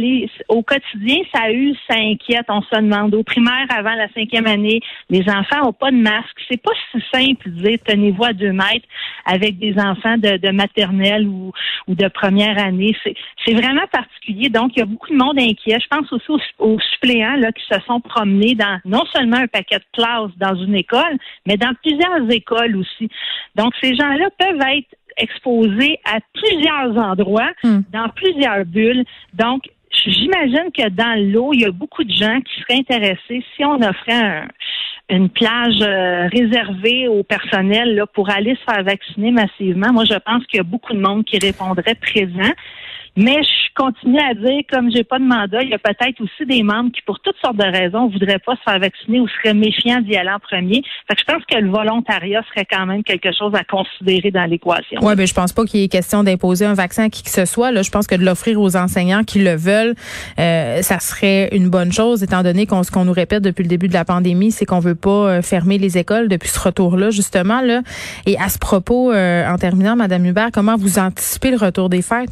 au 0.49 0.61
quotidien, 0.61 1.17
ça 1.33 1.51
use, 1.51 1.77
ça 1.89 1.97
inquiète. 1.97 2.45
On 2.49 2.61
se 2.61 2.75
demande. 2.75 3.15
Au 3.15 3.23
primaire, 3.23 3.65
avant 3.69 3.93
la 3.93 4.07
cinquième 4.13 4.47
année, 4.47 4.81
les 5.09 5.21
enfants 5.29 5.63
n'ont 5.63 5.73
pas 5.73 5.91
de 5.91 5.97
masque. 5.97 6.37
C'est 6.49 6.61
pas 6.61 6.71
si 6.91 7.01
simple 7.13 7.49
de 7.49 7.61
dire 7.61 7.77
tenez-vous 7.85 8.23
à 8.23 8.33
deux 8.33 8.51
mètres 8.51 8.87
avec 9.25 9.57
des 9.57 9.75
enfants 9.79 10.17
de, 10.17 10.37
de 10.37 10.51
maternelle 10.51 11.27
ou, 11.27 11.51
ou 11.87 11.95
de 11.95 12.07
première 12.07 12.57
année. 12.63 12.95
C'est 13.45 13.53
vraiment 13.53 13.87
particulier. 13.91 14.49
Donc, 14.49 14.71
il 14.75 14.79
y 14.79 14.83
a 14.83 14.85
beaucoup 14.85 15.09
de 15.09 15.17
monde 15.17 15.39
inquiet. 15.39 15.77
Je 15.81 15.87
pense 15.87 16.11
aussi 16.11 16.29
aux, 16.29 16.39
aux 16.59 16.79
suppléants 16.79 17.37
là, 17.37 17.51
qui 17.51 17.63
se 17.69 17.79
sont 17.87 18.01
promenés 18.01 18.55
dans 18.55 18.79
non 18.85 19.03
seulement 19.13 19.37
un 19.37 19.47
paquet 19.47 19.77
de 19.77 19.85
classes 19.93 20.31
dans 20.37 20.55
une 20.55 20.75
école, 20.75 21.17
mais 21.45 21.57
dans 21.57 21.73
plusieurs 21.81 22.29
écoles 22.29 22.75
aussi. 22.75 23.09
Donc, 23.55 23.73
ces 23.81 23.95
gens-là 23.95 24.29
peuvent 24.37 24.61
être 24.75 24.95
exposés 25.17 25.99
à 26.05 26.19
plusieurs 26.33 26.97
endroits, 26.97 27.51
hmm. 27.63 27.81
dans 27.91 28.09
plusieurs 28.09 28.65
bulles. 28.65 29.05
Donc, 29.33 29.63
j'imagine 30.05 30.71
que 30.75 30.89
dans 30.89 31.31
l'eau, 31.31 31.53
il 31.53 31.61
y 31.61 31.65
a 31.65 31.71
beaucoup 31.71 32.03
de 32.03 32.13
gens 32.13 32.39
qui 32.41 32.61
seraient 32.61 32.79
intéressés 32.79 33.43
si 33.55 33.65
on 33.65 33.81
offrait 33.81 34.43
une 35.09 35.29
plage 35.29 35.81
euh, 35.81 36.27
réservée 36.27 37.07
au 37.07 37.23
personnel 37.23 37.95
là, 37.95 38.05
pour 38.07 38.29
aller 38.29 38.55
se 38.55 38.71
faire 38.71 38.83
vacciner 38.83 39.31
massivement. 39.31 39.93
Moi, 39.93 40.05
je 40.05 40.15
pense 40.15 40.45
qu'il 40.47 40.57
y 40.57 40.61
a 40.61 40.63
beaucoup 40.63 40.93
de 40.93 40.99
monde 40.99 41.23
qui 41.25 41.37
répondrait 41.37 41.95
présent. 41.95 42.51
Mais 43.17 43.41
je 43.43 43.65
continue 43.75 44.19
à 44.19 44.33
dire, 44.33 44.61
comme 44.71 44.91
j'ai 44.91 45.03
pas 45.03 45.19
de 45.19 45.23
mandat, 45.23 45.61
il 45.61 45.69
y 45.69 45.73
a 45.73 45.79
peut-être 45.79 46.19
aussi 46.21 46.45
des 46.45 46.63
membres 46.63 46.91
qui, 46.91 47.01
pour 47.01 47.19
toutes 47.19 47.37
sortes 47.43 47.57
de 47.57 47.63
raisons, 47.63 48.07
voudraient 48.07 48.39
pas 48.39 48.55
se 48.55 48.61
faire 48.61 48.79
vacciner 48.79 49.19
ou 49.19 49.27
seraient 49.27 49.53
méfiants 49.53 50.01
d'y 50.01 50.15
aller 50.15 50.29
en 50.29 50.39
premier. 50.39 50.81
Fait 51.07 51.15
que 51.15 51.21
je 51.21 51.25
pense 51.25 51.43
que 51.45 51.57
le 51.57 51.69
volontariat 51.69 52.41
serait 52.49 52.65
quand 52.69 52.85
même 52.85 53.03
quelque 53.03 53.29
chose 53.37 53.53
à 53.55 53.63
considérer 53.63 54.31
dans 54.31 54.45
l'équation. 54.45 54.99
Oui, 55.01 55.13
mais 55.17 55.27
je 55.27 55.33
pense 55.33 55.53
pas 55.53 55.63
qu'il 55.65 55.81
y 55.81 55.83
ait 55.83 55.87
question 55.87 56.23
d'imposer 56.23 56.65
un 56.65 56.73
vaccin 56.73 57.05
à 57.05 57.09
qui 57.09 57.23
que 57.23 57.29
ce 57.29 57.45
soit. 57.45 57.71
Là, 57.71 57.81
je 57.81 57.91
pense 57.91 58.07
que 58.07 58.15
de 58.15 58.23
l'offrir 58.23 58.59
aux 58.59 58.75
enseignants 58.75 59.23
qui 59.23 59.39
le 59.39 59.55
veulent, 59.55 59.95
euh, 60.39 60.81
ça 60.81 60.99
serait 60.99 61.49
une 61.51 61.69
bonne 61.69 61.91
chose, 61.91 62.23
étant 62.23 62.43
donné 62.43 62.65
qu'on 62.65 62.83
ce 62.83 62.91
qu'on 62.91 63.05
nous 63.05 63.13
répète 63.13 63.43
depuis 63.43 63.63
le 63.63 63.69
début 63.69 63.87
de 63.87 63.93
la 63.93 64.05
pandémie, 64.05 64.51
c'est 64.51 64.65
qu'on 64.65 64.79
veut 64.79 64.95
pas 64.95 65.09
euh, 65.09 65.41
fermer 65.41 65.77
les 65.77 65.97
écoles 65.97 66.27
depuis 66.27 66.49
ce 66.49 66.59
retour-là, 66.59 67.09
justement. 67.09 67.61
Là. 67.61 67.81
Et 68.25 68.37
à 68.37 68.49
ce 68.49 68.59
propos, 68.59 69.11
euh, 69.11 69.47
en 69.47 69.57
terminant, 69.57 69.95
Madame 69.95 70.25
Hubert, 70.25 70.49
comment 70.53 70.75
vous 70.75 70.99
anticipez 70.99 71.51
le 71.51 71.57
retour 71.57 71.89
des 71.89 72.01
fêtes? 72.01 72.31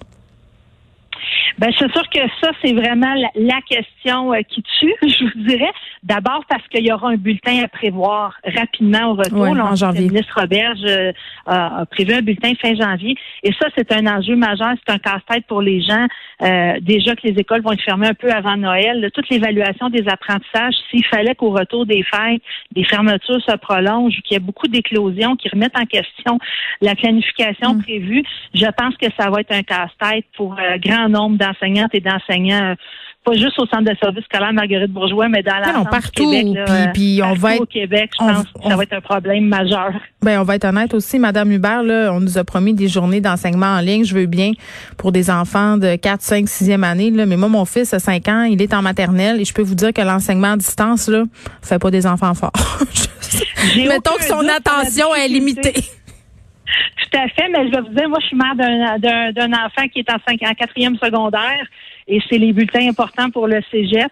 Ben, 1.60 1.72
c'est 1.78 1.92
sûr 1.92 2.10
que 2.10 2.20
ça, 2.42 2.52
c'est 2.64 2.74
vraiment 2.74 3.14
la, 3.36 3.62
question 3.70 4.34
euh, 4.34 4.42
qui 4.42 4.64
tue, 4.80 4.94
je 5.02 5.24
vous 5.26 5.48
dirais. 5.48 5.72
D'abord 6.04 6.44
parce 6.50 6.68
qu'il 6.68 6.86
y 6.86 6.92
aura 6.92 7.10
un 7.10 7.16
bulletin 7.16 7.64
à 7.64 7.68
prévoir 7.70 8.36
rapidement 8.44 9.12
au 9.12 9.14
retour. 9.16 9.48
en 9.48 9.76
janvier. 9.76 10.02
Le 10.02 10.08
ministre 10.08 10.40
Roberge 10.40 10.84
euh, 10.86 11.12
a 11.46 11.86
prévu 11.86 12.14
un 12.14 12.22
bulletin 12.22 12.54
fin 12.62 12.76
janvier. 12.76 13.16
Et 13.42 13.54
ça, 13.54 13.68
c'est 13.76 13.90
un 13.94 14.06
enjeu 14.08 14.36
majeur, 14.36 14.74
c'est 14.86 14.94
un 14.94 14.98
casse-tête 14.98 15.46
pour 15.48 15.62
les 15.62 15.82
gens. 15.82 16.06
Euh, 16.42 16.74
déjà 16.82 17.16
que 17.16 17.26
les 17.26 17.40
écoles 17.40 17.62
vont 17.62 17.72
être 17.72 17.84
fermées 17.84 18.08
un 18.08 18.14
peu 18.14 18.30
avant 18.32 18.58
Noël. 18.58 19.10
toute 19.14 19.30
l'évaluation 19.30 19.90
des 19.90 20.06
apprentissages, 20.10 20.76
s'il 20.92 21.06
fallait 21.06 21.36
qu'au 21.36 21.52
retour 21.52 21.86
des 21.86 22.04
fêtes, 22.04 22.42
des 22.72 22.84
fermetures 22.84 23.42
se 23.42 23.56
prolongent, 23.56 24.20
qu'il 24.24 24.34
y 24.34 24.36
ait 24.36 24.40
beaucoup 24.40 24.68
d'éclosions 24.68 25.38
qui 25.38 25.48
remettent 25.50 25.78
en 25.78 25.86
question 25.86 26.38
la 26.82 26.96
planification 26.96 27.76
mm. 27.76 27.82
prévue, 27.82 28.24
je 28.54 28.66
pense 28.78 28.96
que 28.98 29.08
ça 29.18 29.30
va 29.30 29.40
être 29.40 29.54
un 29.54 29.64
casse-tête 29.64 30.26
pour 30.36 30.58
un 30.60 30.78
grand 30.78 31.08
nombre 31.08 31.38
d'enseignantes 31.38 31.94
et 31.94 32.02
d'enseignants 32.02 32.72
euh, 32.72 32.76
pas 33.24 33.34
juste 33.34 33.58
au 33.58 33.66
centre 33.66 33.84
de 33.84 33.96
service 34.02 34.24
scolaire 34.26 34.54
Marguerite 34.54 34.92
Bourgeois, 34.92 35.30
mais 35.30 35.44
dans 35.44 35.58
la 35.58 35.86
partout, 35.86 36.30
Québec, 36.30 36.58
puis, 36.66 36.92
puis 36.94 37.22
on 37.24 37.34
va 37.34 37.56
être, 37.56 37.62
au 37.62 37.66
Québec, 37.66 38.12
je 38.20 38.26
pense 38.26 38.44
que 38.44 38.70
ça 38.70 38.76
va 38.76 38.84
être 38.84 38.94
un 38.94 39.02
problème 39.02 39.46
majeur. 39.46 39.92
Ben, 40.22 40.40
on 40.40 40.44
va 40.44 40.56
être 40.56 40.66
honnête 40.66 40.94
aussi, 40.94 41.20
Madame 41.20 41.52
Hubert, 41.52 41.84
là, 41.84 42.12
on 42.14 42.20
nous 42.20 42.38
a 42.38 42.44
promis 42.44 42.74
des 42.74 42.88
journées 42.88 43.22
d'enseignement 43.22 43.78
en 43.78 43.80
ligne. 43.80 44.04
Je 44.04 44.14
veux 44.14 44.26
bien 44.26 44.52
pour 44.98 45.12
des 45.12 45.30
enfants 45.30 45.78
de 45.78 45.96
4, 45.96 46.22
5, 46.22 46.46
6e 46.46 46.84
année, 46.84 47.12
là, 47.12 47.26
mais 47.26 47.38
moi, 47.38 47.50
mon 47.50 47.66
fils 47.66 47.94
a 47.94 48.00
5 48.00 48.28
ans, 48.28 48.44
il 48.44 48.62
est 48.62 48.74
en 48.74 48.82
maternelle 48.82 49.40
et 49.40 49.46
je 49.46 49.54
peux 49.54 49.62
vous 49.62 49.76
dire 49.76 49.94
que 49.94 50.02
l'enseignement 50.02 50.54
à 50.54 50.58
distance, 50.58 51.08
là, 51.08 51.24
fait 51.62 51.80
pas 51.80 51.92
des 51.92 52.06
enfants 52.06 52.34
forts. 52.34 52.52
Mettons 53.78 54.16
que 54.18 54.24
son 54.24 54.48
attention 54.48 55.16
est 55.16 55.28
limitée. 55.28 55.74
Tout 55.74 57.18
à 57.18 57.28
fait, 57.30 57.50
mais 57.50 57.68
je 57.68 57.72
vais 57.72 57.82
vous 57.82 57.94
dire, 57.96 58.10
moi, 58.10 58.20
je 58.22 58.28
suis 58.28 58.36
mère 58.36 58.56
d'un 58.56 59.54
enfant 59.54 59.88
qui 59.94 60.00
est 60.00 60.10
en, 60.10 60.18
5, 60.28 60.40
en 60.44 60.54
quatrième 60.54 60.98
secondaire 60.98 61.66
et 62.08 62.20
c'est 62.30 62.38
les 62.38 62.54
bulletins 62.54 62.88
importants 62.88 63.30
pour 63.30 63.48
le 63.48 63.62
cégep. 63.72 64.12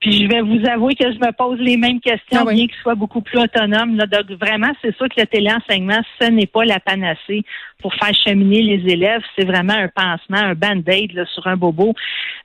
Puis 0.00 0.12
je 0.12 0.28
vais 0.28 0.42
vous 0.42 0.64
avouer 0.68 0.94
que 0.94 1.10
je 1.10 1.18
me 1.18 1.32
pose 1.32 1.58
les 1.58 1.76
mêmes 1.76 2.00
questions, 2.00 2.44
ah 2.46 2.52
bien 2.52 2.66
qu'il 2.66 2.76
soit 2.82 2.94
beaucoup 2.94 3.20
plus 3.20 3.38
autonome. 3.38 3.96
Donc 3.96 4.30
vraiment, 4.40 4.70
c'est 4.80 4.96
sûr 4.96 5.08
que 5.08 5.20
le 5.20 5.26
téléenseignement, 5.26 6.00
ce 6.20 6.26
n'est 6.26 6.46
pas 6.46 6.64
la 6.64 6.78
panacée 6.78 7.42
pour 7.80 7.92
faire 7.94 8.14
cheminer 8.14 8.62
les 8.62 8.92
élèves. 8.92 9.22
C'est 9.36 9.44
vraiment 9.44 9.74
un 9.74 9.88
pansement, 9.88 10.38
un 10.38 10.54
band-aid 10.54 11.24
sur 11.34 11.46
un 11.48 11.56
bobo. 11.56 11.94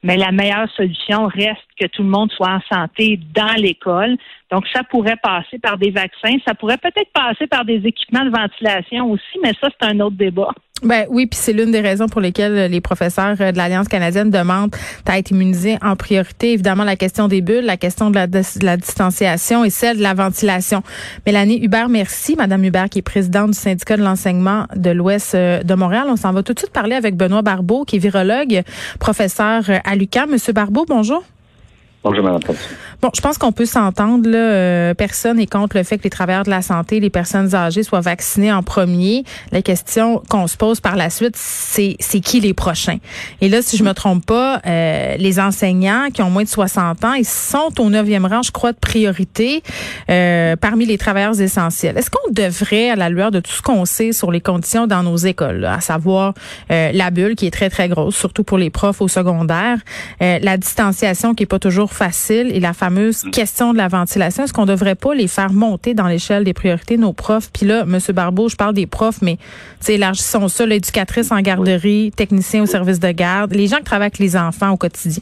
Mais 0.02 0.18
la 0.18 0.32
meilleure 0.32 0.70
solution 0.76 1.28
reste 1.28 1.62
que 1.80 1.88
tout 1.88 2.04
le 2.04 2.10
monde 2.10 2.32
soit 2.32 2.54
en 2.54 2.76
santé 2.76 3.20
dans 3.34 3.54
l'école. 3.56 4.18
Donc, 4.52 4.66
ça 4.74 4.84
pourrait 4.84 5.18
passer 5.22 5.60
par 5.60 5.78
des 5.78 5.92
vaccins. 5.92 6.36
Ça 6.46 6.56
pourrait 6.56 6.78
peut-être 6.78 7.12
passer 7.14 7.48
par 7.48 7.66
des 7.66 7.86
équipements 7.86 8.26
de 8.26 8.30
ventilation 8.30 9.12
aussi, 9.12 9.40
mais 9.44 9.54
ça, 9.62 9.70
c'est 9.70 9.88
un 9.88 10.00
autre 10.00 10.16
débat. 10.16 10.54
Ben 10.84 11.06
oui, 11.10 11.28
puis 11.28 11.40
c'est 11.42 11.54
l'une 11.54 11.72
des 11.72 11.80
raisons 11.80 12.08
pour 12.08 12.20
lesquelles 12.20 12.70
les 12.70 12.82
professeurs 12.82 13.38
de 13.38 13.56
l'Alliance 13.56 13.88
canadienne 13.88 14.30
demandent 14.30 14.76
à 15.06 15.18
être 15.18 15.32
immunisés 15.32 15.78
en 15.82 15.96
priorité. 15.96 16.54
Évidemment, 16.54 16.84
la 16.84 16.98
question 16.98 17.30
des 17.30 17.42
bulles, 17.42 17.66
la 17.66 17.78
question 17.78 18.10
de 18.10 18.16
la, 18.16 18.28
de 18.28 18.42
la 18.62 18.76
distanciation 18.76 19.64
et 19.64 19.70
celle 19.70 19.98
de 19.98 20.04
la 20.04 20.14
ventilation. 20.14 20.84
Mélanie 21.26 21.64
Hubert, 21.64 21.88
merci. 21.88 22.36
Madame 22.36 22.64
Hubert, 22.66 22.90
qui 22.90 23.00
est 23.00 23.04
présidente 23.04 23.52
du 23.52 23.58
syndicat 23.58 23.96
de 23.96 24.04
l'enseignement 24.04 24.66
de 24.76 24.90
l'Ouest 24.90 25.36
euh, 25.36 25.64
de 25.64 25.74
Montréal. 25.74 26.06
On 26.10 26.18
s'en 26.18 26.34
va 26.34 26.44
tout 26.44 26.54
de 26.54 26.60
suite 26.60 26.72
parler 26.72 26.96
avec 26.96 27.16
Benoît 27.16 27.42
Barbeau, 27.42 27.86
qui 27.86 27.96
est 27.96 28.00
virologue, 28.00 28.64
professeur 29.00 29.64
à 29.86 29.96
l'UQAM. 29.96 30.32
Monsieur 30.32 30.52
Barbeau, 30.52 30.86
bonjour. 30.88 31.24
Bon, 33.02 33.10
je 33.14 33.22
pense 33.22 33.38
qu'on 33.38 33.52
peut 33.52 33.66
s'entendre. 33.66 34.30
Là, 34.30 34.38
euh, 34.38 34.94
personne 34.94 35.38
n'est 35.38 35.46
contre 35.46 35.78
le 35.78 35.84
fait 35.84 35.98
que 35.98 36.04
les 36.04 36.10
travailleurs 36.10 36.44
de 36.44 36.50
la 36.50 36.62
santé, 36.62 37.00
les 37.00 37.10
personnes 37.10 37.56
âgées 37.56 37.84
soient 37.84 38.02
vaccinées 38.02 38.52
en 38.52 38.64
premier. 38.64 39.24
La 39.52 39.62
question 39.62 40.22
qu'on 40.30 40.48
se 40.48 40.58
pose 40.58 40.80
par 40.80 40.96
la 40.96 41.10
suite, 41.10 41.36
c'est 41.38 41.96
c'est 42.00 42.20
qui 42.20 42.40
les 42.40 42.54
prochains? 42.54 43.00
Et 43.42 43.50
là, 43.50 43.62
si 43.62 43.78
je 43.78 43.84
me 43.84 43.94
trompe 43.94 44.26
pas, 44.26 44.62
euh, 44.66 45.16
les 45.18 45.40
enseignants 45.40 46.08
qui 46.14 46.22
ont 46.22 46.30
moins 46.30 46.44
de 46.44 46.50
60 46.50 47.04
ans, 47.06 47.14
ils 47.14 47.26
sont 47.26 47.74
au 47.80 47.90
9e 47.90 48.28
rang, 48.28 48.42
je 48.42 48.52
crois, 48.52 48.74
de 48.74 48.78
priorité 48.78 49.64
euh, 50.10 50.56
parmi 50.58 50.86
les 50.86 50.98
travailleurs 50.98 51.40
essentiels. 51.40 51.98
Est-ce 51.98 52.10
qu'on 52.10 52.32
devrait, 52.32 52.90
à 52.90 52.96
la 52.96 53.10
lueur 53.10 53.32
de 53.32 53.40
tout 53.40 53.52
ce 53.52 53.62
qu'on 53.62 53.86
sait 53.86 54.12
sur 54.12 54.32
les 54.32 54.42
conditions 54.42 54.88
dans 54.88 55.04
nos 55.04 55.18
écoles, 55.18 55.66
à 55.66 55.80
savoir 55.80 56.34
la 56.70 57.12
bulle 57.12 57.36
qui 57.36 57.48
est 57.48 57.52
très 57.52 57.70
très 57.70 57.88
grosse, 57.88 58.16
surtout 58.16 58.44
pour 58.44 58.58
les 58.58 58.70
profs 58.70 59.02
au 59.02 59.08
secondaire, 59.08 59.78
la 60.20 60.58
distanciation 60.58 61.34
qui 61.34 61.44
est 61.44 61.48
pas 61.48 61.60
toujours 61.60 61.93
facile 61.94 62.52
et 62.54 62.60
la 62.60 62.74
fameuse 62.74 63.24
mm. 63.24 63.32
question 63.32 63.74
de 63.74 63.78
la 63.78 63.88
ventilation, 63.88 64.44
est-ce 64.44 64.54
qu'on 64.54 64.66
devrait 64.66 64.96
pas 64.96 65.14
les 65.14 65.28
faire 65.28 65.54
monter 65.54 65.94
dans 65.94 66.08
l'échelle 66.08 66.44
des 66.44 66.54
priorités, 66.54 66.98
nos 66.98 67.14
profs? 67.14 67.50
Puis 67.52 67.66
là, 67.66 67.82
M. 67.82 68.00
Barbeau, 68.14 68.50
je 68.50 68.56
parle 68.56 68.74
des 68.74 68.88
profs, 68.88 69.22
mais 69.22 69.38
élargissons 69.88 70.48
ça, 70.48 70.66
l'éducatrice 70.66 71.32
en 71.32 71.40
garderie, 71.42 72.12
technicien 72.16 72.64
au 72.64 72.66
service 72.66 73.00
de 73.00 73.12
garde, 73.12 73.54
les 73.54 73.68
gens 73.68 73.78
qui 73.78 73.84
travaillent 73.84 74.08
avec 74.08 74.20
les 74.20 74.36
enfants 74.36 74.72
au 74.72 74.78
quotidien. 74.78 75.22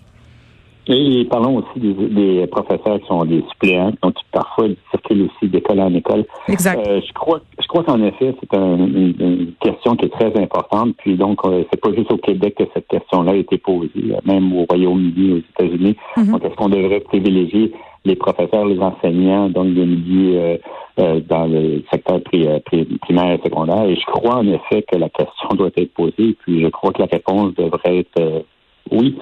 Et 0.92 1.26
parlons 1.26 1.58
aussi 1.58 1.80
des, 1.80 2.46
professeurs 2.48 3.00
qui 3.00 3.08
sont 3.08 3.24
des 3.24 3.44
suppléants, 3.52 3.92
qui 3.92 4.24
parfois 4.32 4.68
circulent 4.90 5.30
aussi 5.30 5.50
d'école 5.50 5.80
en 5.80 5.94
école. 5.94 6.26
Exact. 6.50 6.86
Euh, 6.86 7.00
je 7.06 7.14
crois, 7.14 7.40
je 7.60 7.68
crois 7.68 7.84
qu'en 7.84 8.02
effet, 8.04 8.36
c'est 8.40 8.58
une, 8.58 9.54
question 9.62 9.96
qui 9.96 10.06
est 10.06 10.10
très 10.10 10.36
importante. 10.42 10.96
Puis 10.98 11.16
donc, 11.16 11.40
euh, 11.46 11.64
c'est 11.72 11.80
pas 11.80 11.94
juste 11.94 12.12
au 12.12 12.18
Québec 12.18 12.56
que 12.58 12.64
cette 12.74 12.88
question-là 12.88 13.32
a 13.32 13.36
été 13.36 13.58
posée, 13.58 13.90
même 14.26 14.54
au 14.54 14.66
Royaume-Uni, 14.70 15.34
aux 15.34 15.64
États-Unis. 15.64 15.96
Mm-hmm. 16.18 16.32
Donc, 16.32 16.46
est-ce 16.46 16.56
qu'on 16.56 16.70
devrait 16.70 17.00
privilégier 17.00 17.72
les 18.04 18.16
professeurs, 18.16 18.66
les 18.66 18.80
enseignants, 18.80 19.50
donc 19.50 19.74
des 19.74 19.86
milieux 19.86 20.60
euh, 21.00 21.22
dans 21.30 21.46
le 21.46 21.84
secteur 21.92 22.20
primaire 22.22 23.32
et 23.32 23.42
secondaire? 23.44 23.84
Et 23.86 23.96
je 23.96 24.06
crois 24.08 24.38
en 24.38 24.48
effet 24.48 24.84
que 24.92 24.98
la 24.98 25.10
question 25.10 25.50
doit 25.54 25.70
être 25.78 25.94
posée. 25.94 26.36
Puis 26.42 26.62
je 26.62 26.68
crois 26.68 26.92
que 26.92 27.02
la 27.02 27.08
réponse 27.12 27.54
devrait 27.56 28.00
être 28.00 28.44
oui. 28.90 29.16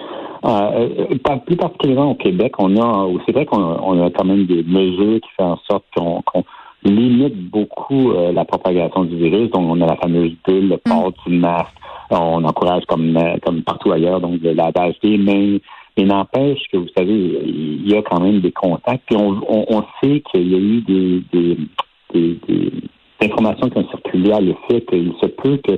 Euh, 0.45 0.89
euh 1.11 1.37
plus 1.45 1.57
particulièrement 1.57 2.11
au 2.11 2.15
Québec, 2.15 2.53
on 2.59 2.77
a, 2.77 3.07
c'est 3.25 3.33
vrai 3.33 3.45
qu'on 3.45 4.01
a 4.01 4.09
quand 4.11 4.25
même 4.25 4.45
des 4.45 4.63
mesures 4.63 5.19
qui 5.21 5.29
font 5.37 5.51
en 5.51 5.59
sorte 5.69 5.85
qu'on 5.95 6.43
limite 6.83 7.49
beaucoup 7.49 8.11
euh, 8.11 8.31
la 8.31 8.45
propagation 8.45 9.03
du 9.03 9.17
virus. 9.17 9.49
Donc, 9.51 9.65
on 9.67 9.81
a 9.81 9.85
la 9.85 9.97
fameuse 9.97 10.33
bulle, 10.47 10.69
le 10.69 10.75
mm. 10.75 10.79
port 10.85 11.11
du 11.25 11.37
masque. 11.37 11.75
On 12.11 12.43
encourage 12.43 12.85
comme 12.85 13.15
euh, 13.17 13.37
comme 13.45 13.61
partout 13.63 13.91
ailleurs, 13.91 14.21
donc 14.21 14.41
le 14.41 14.53
lavage 14.53 14.95
des 15.03 15.17
mains. 15.17 15.57
Mais 15.97 16.05
n'empêche 16.05 16.59
que, 16.71 16.77
vous 16.77 16.87
savez, 16.97 17.13
il 17.13 17.89
y 17.89 17.95
a 17.95 18.01
quand 18.01 18.21
même 18.21 18.39
des 18.39 18.53
contacts. 18.53 19.03
Puis 19.07 19.17
on, 19.17 19.41
on, 19.49 19.83
sait 20.01 20.21
qu'il 20.31 20.49
y 20.49 20.55
a 20.55 20.57
eu 20.57 20.81
des, 20.81 21.21
des, 21.33 21.57
des, 22.13 22.39
des 22.47 22.71
informations 23.21 23.69
qui 23.69 23.77
ont 23.79 23.89
circulé 23.89 24.31
à 24.31 24.39
l'effet 24.39 24.81
qu'il 24.89 25.11
se 25.19 25.25
peut 25.25 25.57
que 25.57 25.77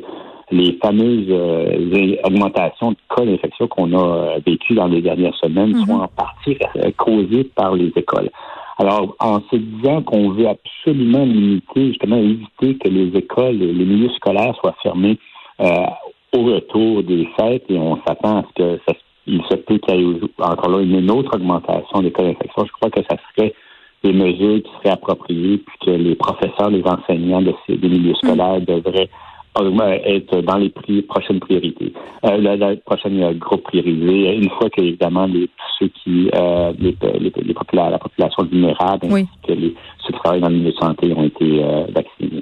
les 0.51 0.77
fameuses 0.83 1.27
euh, 1.29 2.15
augmentations 2.23 2.91
de 2.91 2.97
cas 3.15 3.25
d'infection 3.25 3.67
qu'on 3.67 3.93
a 3.93 4.03
euh, 4.03 4.39
vécues 4.45 4.75
dans 4.75 4.87
les 4.87 5.01
dernières 5.01 5.35
semaines 5.35 5.71
mhm. 5.71 5.85
sont 5.85 5.93
en 5.93 6.07
partie 6.07 6.57
euh, 6.75 6.91
causées 6.97 7.45
par 7.55 7.75
les 7.75 7.91
écoles. 7.95 8.29
Alors, 8.77 9.15
en 9.19 9.39
se 9.51 9.55
disant 9.55 10.01
qu'on 10.01 10.31
veut 10.31 10.47
absolument 10.47 11.23
limiter, 11.23 11.87
justement, 11.89 12.17
éviter 12.17 12.77
que 12.77 12.89
les 12.89 13.15
écoles, 13.17 13.57
les 13.57 13.85
milieux 13.85 14.09
scolaires 14.15 14.55
soient 14.55 14.75
fermés 14.81 15.19
au 15.59 16.43
retour 16.43 17.03
des 17.03 17.29
fêtes, 17.37 17.65
et 17.69 17.77
on 17.77 17.99
s'attend 18.07 18.39
à 18.39 18.43
ce 18.43 18.63
que 18.63 18.79
ça, 18.87 18.95
il 19.27 19.43
se 19.51 19.55
peut 19.55 19.77
qu'il 19.77 19.99
y 19.99 20.11
ait 20.11 20.19
encore 20.39 20.69
là 20.69 20.81
une 20.81 21.11
autre 21.11 21.35
augmentation 21.35 22.01
des 22.01 22.11
cas 22.11 22.23
d'infection, 22.23 22.65
je 22.65 22.71
crois 22.71 22.89
que 22.89 23.03
ça 23.07 23.17
serait 23.35 23.53
des 24.03 24.13
mesures 24.13 24.63
qui 24.63 24.71
seraient 24.79 24.95
appropriées, 24.95 25.59
puis 25.59 25.77
que 25.85 25.91
les 25.91 26.15
professeurs, 26.15 26.71
les 26.71 26.83
enseignants 26.85 27.41
de 27.41 27.53
ces 27.67 27.77
des 27.77 27.89
milieux 27.89 28.15
scolaires 28.15 28.61
devraient 28.61 29.09
être 29.57 30.41
dans 30.41 30.57
les 30.57 30.71
prochaines 31.03 31.39
priorités, 31.39 31.93
euh, 32.25 32.37
la, 32.37 32.55
la, 32.55 32.75
prochaine 32.77 33.21
euh, 33.21 33.33
groupe 33.33 33.63
priorisé, 33.63 34.35
une 34.35 34.49
fois 34.51 34.69
que 34.69 34.81
évidemment 34.81 35.25
les, 35.25 35.49
ceux 35.77 35.87
qui 35.87 36.29
euh, 36.33 36.71
les, 36.79 36.95
les, 37.19 37.31
les 37.35 37.55
la 37.73 37.99
population 37.99 38.43
vulnérable, 38.43 39.07
oui. 39.09 39.25
que 39.45 39.53
les, 39.53 39.75
travaillent 40.11 40.41
dans 40.41 40.49
le 40.49 40.55
milieu 40.55 40.71
de 40.71 40.77
santé 40.77 41.13
ont 41.13 41.23
été 41.23 41.63
euh, 41.63 41.85
vaccinés. 41.93 42.41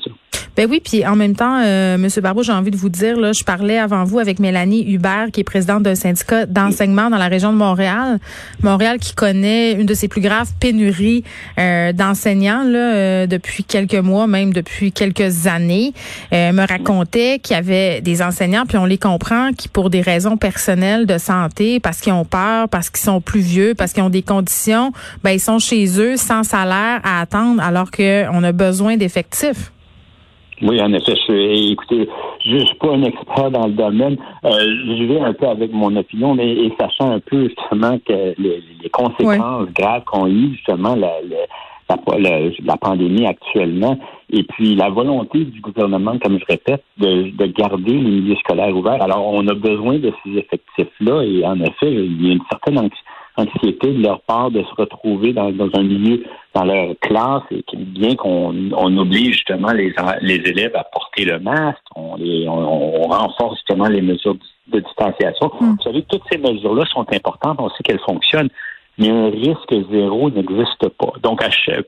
Ben 0.55 0.67
oui, 0.69 0.81
puis 0.83 1.05
en 1.05 1.15
même 1.15 1.37
temps, 1.37 1.61
euh, 1.63 1.97
Monsieur 1.97 2.21
Barbeau, 2.21 2.43
j'ai 2.43 2.51
envie 2.51 2.71
de 2.71 2.75
vous 2.75 2.89
dire, 2.89 3.17
là, 3.17 3.31
je 3.31 3.45
parlais 3.45 3.77
avant 3.77 4.03
vous 4.03 4.19
avec 4.19 4.39
Mélanie 4.39 4.83
Hubert, 4.91 5.27
qui 5.31 5.39
est 5.39 5.45
présidente 5.45 5.83
d'un 5.83 5.95
syndicat 5.95 6.45
d'enseignement 6.45 7.09
dans 7.09 7.17
la 7.17 7.29
région 7.29 7.53
de 7.53 7.57
Montréal. 7.57 8.19
Montréal 8.61 8.99
qui 8.99 9.13
connaît 9.15 9.73
une 9.73 9.85
de 9.85 9.93
ses 9.93 10.09
plus 10.09 10.19
graves 10.19 10.49
pénuries 10.59 11.23
euh, 11.57 11.93
d'enseignants 11.93 12.65
depuis 12.65 13.63
quelques 13.63 13.95
mois, 13.95 14.27
même 14.27 14.51
depuis 14.51 14.91
quelques 14.91 15.47
années. 15.47 15.93
Me 16.31 16.67
racontait 16.67 17.39
qu'il 17.39 17.55
y 17.55 17.59
avait 17.59 18.01
des 18.01 18.21
enseignants, 18.21 18.65
puis 18.67 18.77
on 18.77 18.85
les 18.85 18.97
comprend, 18.97 19.53
qui 19.53 19.69
pour 19.69 19.89
des 19.89 20.01
raisons 20.01 20.35
personnelles 20.35 21.05
de 21.05 21.17
santé, 21.17 21.79
parce 21.79 22.01
qu'ils 22.01 22.11
ont 22.11 22.25
peur, 22.25 22.67
parce 22.67 22.89
qu'ils 22.89 23.05
sont 23.05 23.21
plus 23.21 23.39
vieux, 23.39 23.75
parce 23.75 23.93
qu'ils 23.93 24.03
ont 24.03 24.09
des 24.09 24.23
conditions, 24.23 24.91
ben 25.23 25.31
ils 25.31 25.39
sont 25.39 25.59
chez 25.59 25.99
eux 25.99 26.17
sans 26.17 26.43
salaire 26.43 26.99
à 27.03 27.21
attendre, 27.21 27.58
alors 27.59 27.91
qu'on 27.91 28.43
a 28.43 28.51
besoin 28.51 28.97
d'effectifs. 28.97 29.71
Oui, 30.61 30.81
en 30.81 30.91
effet, 30.91 31.13
je 31.27 31.71
écoutez, 31.71 32.09
je, 32.45 32.57
suis 32.57 32.75
pas 32.75 32.93
un 32.93 33.03
expert 33.03 33.49
dans 33.49 33.67
le 33.67 33.73
domaine. 33.73 34.17
Euh, 34.43 34.49
je 34.97 35.03
vais 35.05 35.19
un 35.21 35.33
peu 35.33 35.47
avec 35.47 35.71
mon 35.71 35.95
opinion, 35.95 36.35
mais 36.35 36.49
et 36.51 36.73
sachant 36.77 37.11
un 37.11 37.19
peu 37.19 37.47
justement 37.47 37.97
que 37.99 38.35
les, 38.37 38.61
conséquences 38.91 39.69
graves 39.73 40.03
qu'ont 40.05 40.27
eu 40.27 40.51
justement 40.53 40.95
la, 40.95 41.13
la, 41.21 42.49
la, 42.65 42.77
pandémie 42.77 43.25
actuellement, 43.25 43.97
et 44.29 44.43
puis 44.43 44.75
la 44.75 44.89
volonté 44.89 45.45
du 45.45 45.61
gouvernement, 45.61 46.17
comme 46.19 46.39
je 46.39 46.45
répète, 46.45 46.83
de, 46.97 47.29
de 47.31 47.45
garder 47.45 47.93
les 47.93 47.99
milieux 47.99 48.35
scolaires 48.35 48.75
ouverts. 48.75 49.01
Alors, 49.01 49.25
on 49.27 49.47
a 49.47 49.53
besoin 49.53 49.97
de 49.97 50.11
ces 50.23 50.37
effectifs-là, 50.37 51.23
et 51.23 51.45
en 51.45 51.59
effet, 51.61 51.91
il 51.91 52.25
y 52.25 52.31
a 52.31 52.33
une 52.33 52.43
certaine 52.51 52.79
anxiété 52.79 53.08
anxiété 53.39 53.91
de 53.93 54.01
leur 54.03 54.21
part 54.21 54.51
de 54.51 54.61
se 54.63 54.75
retrouver 54.75 55.33
dans, 55.33 55.49
un 55.49 55.83
milieu, 55.83 56.23
dans 56.53 56.65
leur 56.65 56.93
classe, 57.01 57.43
et 57.51 57.63
bien 57.75 58.15
qu'on 58.15 58.71
on 58.75 58.97
oblige 58.97 59.33
justement 59.33 59.71
les, 59.71 59.93
les 60.21 60.35
élèves 60.35 60.75
à 60.75 60.83
porter 60.83 61.25
le 61.25 61.39
masque, 61.39 61.83
on, 61.95 62.15
les, 62.17 62.47
on, 62.47 63.07
renforce 63.07 63.55
justement 63.57 63.87
les 63.87 64.01
mesures 64.01 64.35
de, 64.67 64.79
distanciation. 64.79 65.51
Mm. 65.59 65.75
Vous 65.77 65.83
savez, 65.83 66.03
toutes 66.03 66.23
ces 66.31 66.37
mesures-là 66.37 66.85
sont 66.85 67.05
importantes, 67.13 67.57
on 67.59 67.69
sait 67.69 67.83
qu'elles 67.83 67.99
fonctionnent, 67.99 68.49
mais 68.97 69.09
un 69.09 69.29
risque 69.29 69.73
zéro 69.91 70.29
n'existe 70.29 70.89
pas. 70.97 71.13
Donc, 71.23 71.41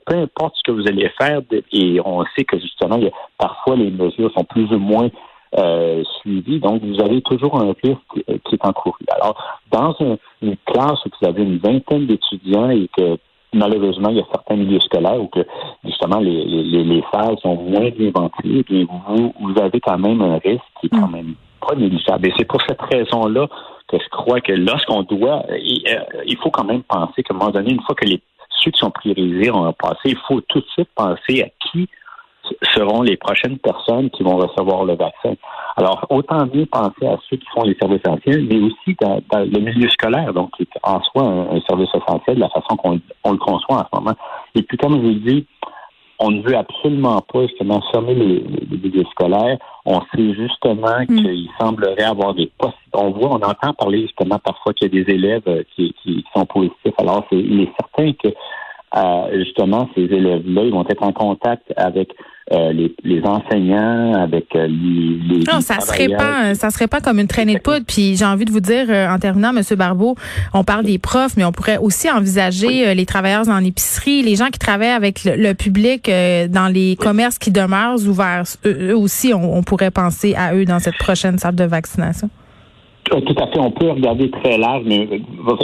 peu 0.06 0.16
importe 0.16 0.54
ce 0.56 0.62
que 0.64 0.72
vous 0.72 0.88
allez 0.88 1.10
faire, 1.20 1.40
et 1.72 2.00
on 2.04 2.24
sait 2.36 2.44
que 2.44 2.58
justement, 2.58 2.98
parfois 3.38 3.76
les 3.76 3.90
mesures 3.90 4.32
sont 4.32 4.44
plus 4.44 4.72
ou 4.72 4.78
moins 4.78 5.10
euh, 5.58 6.02
suivi. 6.20 6.60
Donc, 6.60 6.82
vous 6.82 7.00
avez 7.00 7.20
toujours 7.22 7.60
un 7.60 7.74
risque 7.82 7.98
euh, 8.28 8.38
qui 8.44 8.54
est 8.54 8.64
encouru. 8.64 9.04
Alors, 9.20 9.60
dans 9.70 9.94
une 10.40 10.56
classe 10.66 11.04
où 11.04 11.10
vous 11.20 11.28
avez 11.28 11.42
une 11.42 11.58
vingtaine 11.58 12.06
d'étudiants 12.06 12.70
et 12.70 12.88
que 12.96 13.18
malheureusement, 13.52 14.08
il 14.10 14.16
y 14.16 14.20
a 14.20 14.26
certains 14.30 14.56
milieux 14.56 14.80
scolaires 14.80 15.20
où 15.20 15.28
que 15.28 15.40
justement 15.84 16.20
les, 16.20 16.44
les, 16.44 16.84
les 16.84 17.04
salles 17.12 17.36
sont 17.42 17.56
moins 17.56 17.90
bien 17.90 18.10
ventilées, 18.14 18.64
et 18.70 18.84
vous, 18.84 19.34
vous 19.40 19.60
avez 19.60 19.80
quand 19.80 19.98
même 19.98 20.22
un 20.22 20.38
risque 20.38 20.64
qui 20.80 20.86
est 20.86 20.90
quand 20.90 21.08
mm. 21.08 21.12
même 21.12 21.34
pas 21.66 21.74
négligeable. 21.74 22.28
Et 22.28 22.32
c'est 22.36 22.46
pour 22.46 22.60
cette 22.62 22.80
raison-là 22.80 23.46
que 23.88 23.98
je 23.98 24.08
crois 24.08 24.40
que 24.40 24.52
lorsqu'on 24.52 25.02
doit, 25.02 25.44
euh, 25.50 25.58
il, 26.26 26.36
faut 26.42 26.50
quand 26.50 26.64
même 26.64 26.82
penser 26.82 27.22
qu'à 27.22 27.34
un 27.34 27.38
moment 27.38 27.50
donné, 27.50 27.72
une 27.72 27.82
fois 27.82 27.94
que 27.94 28.06
les 28.06 28.20
ceux 28.62 28.70
qui 28.70 28.78
sont 28.78 28.90
priorisés 28.90 29.50
ont 29.50 29.72
passé, 29.72 30.00
il 30.06 30.18
faut 30.28 30.40
tout 30.42 30.60
de 30.60 30.66
suite 30.66 30.88
penser 30.94 31.42
à 31.42 31.48
qui 31.66 31.88
seront 32.74 33.02
les 33.02 33.16
prochaines 33.16 33.58
personnes 33.58 34.10
qui 34.10 34.22
vont 34.22 34.36
recevoir 34.36 34.84
le 34.84 34.94
vaccin. 34.94 35.34
Alors, 35.76 36.04
autant 36.10 36.46
mieux 36.52 36.66
penser 36.66 37.06
à 37.06 37.16
ceux 37.28 37.36
qui 37.36 37.46
font 37.54 37.62
les 37.62 37.76
services 37.80 38.00
essentiels, 38.04 38.46
mais 38.50 38.60
aussi 38.60 38.96
dans, 39.00 39.20
le 39.38 39.60
milieu 39.60 39.88
scolaire, 39.88 40.32
donc 40.32 40.50
qui 40.56 40.62
est 40.62 40.78
en 40.82 41.00
soi 41.02 41.22
un, 41.22 41.60
service 41.62 41.88
essentiel 41.94 42.36
de 42.36 42.40
la 42.40 42.48
façon 42.50 42.76
qu'on 42.76 42.92
le 42.92 43.38
conçoit 43.38 43.76
en 43.76 43.86
ce 43.90 44.00
moment. 44.00 44.16
Et 44.54 44.62
puis, 44.62 44.76
comme 44.76 44.96
je 44.96 45.06
vous 45.06 45.14
dis, 45.14 45.46
on 46.18 46.30
ne 46.30 46.42
veut 46.42 46.56
absolument 46.56 47.20
pas 47.20 47.46
justement 47.46 47.80
fermer 47.90 48.14
les, 48.14 48.44
milieux 48.70 49.04
scolaires. 49.10 49.58
On 49.84 50.00
sait 50.14 50.34
justement 50.34 51.00
mm. 51.00 51.06
qu'il 51.06 51.48
semblerait 51.60 52.04
avoir 52.04 52.34
des 52.34 52.50
postes. 52.58 52.76
On 52.92 53.10
voit, 53.10 53.30
on 53.30 53.42
entend 53.42 53.72
parler 53.72 54.02
justement 54.02 54.38
parfois 54.38 54.72
qu'il 54.74 54.94
y 54.94 55.00
a 55.00 55.04
des 55.04 55.12
élèves 55.12 55.42
euh, 55.48 55.62
qui, 55.74 55.94
qui 56.02 56.24
sont 56.34 56.44
positifs. 56.46 56.94
Alors, 56.98 57.24
il 57.32 57.62
est 57.62 57.72
certain 57.80 58.12
que 58.12 58.28
justement, 59.34 59.88
ces 59.94 60.02
élèves-là, 60.02 60.62
ils 60.64 60.72
vont 60.72 60.84
être 60.88 61.02
en 61.02 61.12
contact 61.12 61.72
avec 61.76 62.12
euh, 62.50 62.72
les, 62.72 63.22
enseignants, 63.24 64.14
avec 64.14 64.54
euh, 64.56 64.66
les, 64.66 65.44
Non, 65.50 65.60
ça 65.60 65.80
serait 65.80 66.08
pas, 66.08 66.54
ça 66.54 66.70
serait 66.70 66.88
pas 66.88 67.00
comme 67.00 67.18
une 67.18 67.28
traînée 67.28 67.54
de 67.54 67.60
poudre. 67.60 67.84
Puis 67.86 68.16
j'ai 68.16 68.24
envie 68.24 68.44
de 68.44 68.50
vous 68.50 68.60
dire, 68.60 68.86
euh, 68.88 69.08
en 69.08 69.18
terminant, 69.18 69.52
Monsieur 69.52 69.76
Barbeau, 69.76 70.16
on 70.52 70.64
parle 70.64 70.84
des 70.84 70.98
profs, 70.98 71.36
mais 71.36 71.44
on 71.44 71.52
pourrait 71.52 71.78
aussi 71.78 72.10
envisager 72.10 72.94
les 72.94 73.06
travailleurs 73.06 73.46
dans 73.46 73.58
l'épicerie, 73.58 74.22
les 74.22 74.36
gens 74.36 74.48
qui 74.48 74.58
travaillent 74.58 74.88
avec 74.88 75.24
le, 75.24 75.52
public 75.54 76.10
dans 76.50 76.70
les 76.70 76.96
commerces 76.96 77.38
qui 77.38 77.52
demeurent 77.52 78.06
ouverts. 78.06 78.44
Eux, 78.66 78.96
aussi, 78.96 79.32
on 79.32 79.62
pourrait 79.62 79.90
penser 79.90 80.34
à 80.34 80.54
eux 80.54 80.64
dans 80.64 80.80
cette 80.80 80.98
prochaine 80.98 81.38
salle 81.38 81.54
de 81.54 81.64
vaccination. 81.64 82.28
Euh, 83.10 83.20
tout 83.20 83.34
à 83.38 83.46
fait. 83.48 83.58
On 83.58 83.70
peut 83.70 83.90
regarder 83.90 84.30
très 84.30 84.56
large, 84.56 84.84
mais 84.86 85.08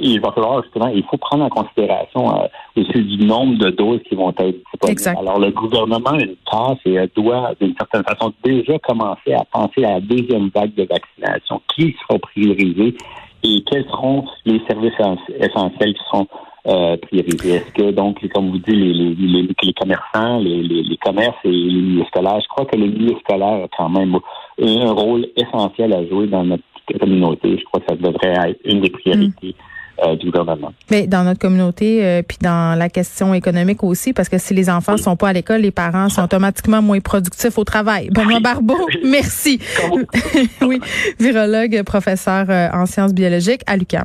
il 0.02 0.20
va 0.20 0.32
falloir 0.32 0.62
justement, 0.62 0.88
il 0.88 1.04
faut 1.04 1.16
prendre 1.16 1.44
en 1.44 1.48
considération 1.48 2.34
euh, 2.34 2.46
aussi 2.76 3.00
du 3.02 3.24
nombre 3.24 3.56
de 3.58 3.70
doses 3.70 4.00
qui 4.08 4.16
vont 4.16 4.30
être 4.30 4.56
disponibles. 4.72 5.18
Alors, 5.18 5.38
le 5.38 5.50
gouvernement 5.50 6.10
a 6.10 6.20
une 6.20 6.36
tâche 6.50 6.78
et 6.84 6.98
doit, 7.14 7.52
d'une 7.60 7.74
certaine 7.76 8.02
façon, 8.02 8.32
déjà 8.44 8.78
commencer 8.80 9.32
à 9.34 9.44
penser 9.52 9.84
à 9.84 9.94
la 9.94 10.00
deuxième 10.00 10.50
vague 10.54 10.74
de 10.74 10.84
vaccination. 10.84 11.62
Qui 11.74 11.94
sera 12.02 12.18
priorisé 12.18 12.96
et 13.44 13.62
quels 13.70 13.84
seront 13.84 14.24
les 14.44 14.60
services 14.68 14.94
essentiels 15.38 15.94
qui 15.94 16.04
seront 16.10 16.26
euh, 16.66 16.96
priorisés? 16.96 17.54
Est-ce 17.54 17.72
que, 17.72 17.90
donc, 17.92 18.18
comme 18.34 18.50
vous 18.50 18.58
dites, 18.58 18.68
les, 18.68 18.92
les, 18.92 19.48
les, 19.62 19.72
commerçants, 19.72 20.38
les, 20.38 20.62
les, 20.62 20.96
commerces 20.96 21.36
et 21.44 21.50
les 21.50 21.80
milieux 21.80 22.04
scolaires, 22.06 22.40
je 22.40 22.48
crois 22.48 22.66
que 22.66 22.76
le 22.76 22.86
milieu 22.86 23.16
scolaire 23.20 23.64
a 23.64 23.68
quand 23.76 23.88
même 23.88 24.18
un 24.60 24.90
rôle 24.90 25.28
essentiel 25.36 25.92
à 25.92 26.04
jouer 26.06 26.26
dans 26.26 26.44
notre 26.44 26.64
communauté. 26.94 27.58
Je 27.58 27.64
crois 27.64 27.80
que 27.80 27.86
ça 27.88 27.96
devrait 27.96 28.50
être 28.50 28.60
une 28.64 28.80
des 28.80 28.90
priorités. 28.90 29.54
Euh, 30.00 30.14
du 30.14 30.26
gouvernement. 30.26 30.72
Mais 30.92 31.08
dans 31.08 31.24
notre 31.24 31.40
communauté, 31.40 32.06
euh, 32.06 32.22
puis 32.22 32.38
dans 32.40 32.78
la 32.78 32.88
question 32.88 33.34
économique 33.34 33.82
aussi, 33.82 34.12
parce 34.12 34.28
que 34.28 34.38
si 34.38 34.54
les 34.54 34.70
enfants 34.70 34.92
ne 34.92 34.98
sont 34.98 35.16
pas 35.16 35.30
à 35.30 35.32
l'école, 35.32 35.62
les 35.62 35.72
parents 35.72 36.08
sont 36.08 36.22
automatiquement 36.22 36.80
moins 36.80 37.00
productifs 37.00 37.58
au 37.58 37.64
travail. 37.64 38.08
Benoît 38.12 38.38
Barbeau, 38.38 38.78
merci. 39.04 39.58
oui, 40.62 40.78
virologue, 41.18 41.82
professeur 41.82 42.46
euh, 42.48 42.68
en 42.72 42.86
sciences 42.86 43.12
biologiques 43.12 43.62
à 43.66 43.76
l'UQAM. 43.76 44.04